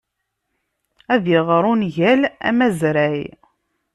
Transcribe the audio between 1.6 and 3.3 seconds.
ungal amezray.